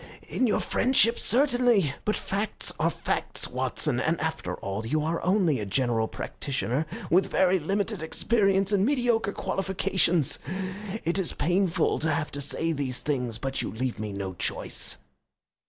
"In 0.27 0.47
your 0.47 0.61
friendship, 0.61 1.19
certainly. 1.19 1.93
But 2.05 2.15
facts 2.17 2.73
are 2.79 2.89
facts, 2.89 3.47
Watson, 3.47 3.99
and, 3.99 4.19
after 4.19 4.55
all, 4.55 4.83
you 4.83 5.03
are 5.03 5.21
only 5.23 5.59
a 5.59 5.65
general 5.67 6.07
practitioner 6.07 6.87
with 7.11 7.29
very 7.29 7.59
limited 7.59 8.01
experience 8.01 8.71
and 8.71 8.83
mediocre 8.83 9.31
qualifications. 9.31 10.39
It 11.03 11.19
is 11.19 11.33
painful 11.33 11.99
to 11.99 12.11
have 12.11 12.31
to 12.31 12.41
say 12.41 12.71
these 12.71 12.99
things, 13.01 13.37
but 13.37 13.61
you 13.61 13.69
leave 13.71 13.99
me 13.99 14.11
no 14.11 14.33
choice." 14.33 14.97